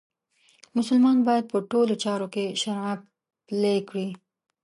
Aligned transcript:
مسلمان 0.77 1.17
باید 1.27 1.45
په 1.51 1.57
ټولو 1.71 1.93
چارو 2.03 2.27
کې 2.33 2.45
شرعه 2.61 2.93
پلې 3.47 3.75
کړي. 3.89 4.09